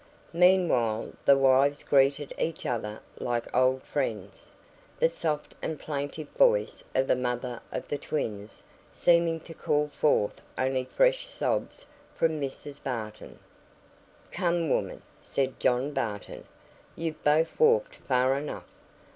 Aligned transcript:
Meanwhile 0.33 1.13
the 1.25 1.37
wives 1.37 1.83
greeted 1.83 2.33
each 2.39 2.65
other 2.65 3.01
like 3.19 3.45
old 3.55 3.83
friends, 3.83 4.55
the 4.97 5.07
soft 5.07 5.53
and 5.61 5.79
plaintive 5.79 6.27
voice 6.29 6.83
of 6.95 7.05
the 7.05 7.15
mother 7.15 7.61
of 7.71 7.87
the 7.87 7.99
twins 7.99 8.63
seeming 8.91 9.39
to 9.41 9.53
call 9.53 9.89
forth 9.89 10.41
only 10.57 10.85
fresh 10.85 11.27
sobs 11.27 11.85
from 12.15 12.41
Mrs. 12.41 12.83
Barton. 12.83 13.37
"Come, 14.31 14.71
women," 14.71 15.03
said 15.21 15.59
John 15.59 15.91
Barton, 15.93 16.45
"you've 16.95 17.21
both 17.23 17.59
walked 17.59 17.93
far 17.93 18.35
enough. 18.35 18.65